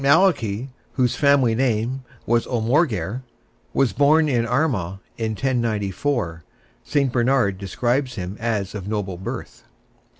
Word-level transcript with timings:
Malachy, 0.03 0.69
whose 0.93 1.15
family 1.15 1.53
name 1.53 2.03
was 2.25 2.47
O'Morgair, 2.47 3.21
was 3.71 3.93
born 3.93 4.27
in 4.27 4.47
Armagh 4.47 4.97
in 5.15 5.33
1094. 5.33 6.43
St. 6.83 7.11
Bernard 7.13 7.59
describes 7.59 8.15
him 8.15 8.35
as 8.39 8.73
of 8.73 8.87
noble 8.87 9.17
birth. 9.19 9.63